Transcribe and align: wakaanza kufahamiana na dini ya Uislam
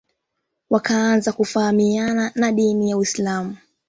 wakaanza 0.69 1.31
kufahamiana 1.33 2.31
na 2.35 2.51
dini 2.51 2.89
ya 2.89 2.97
Uislam 2.97 3.57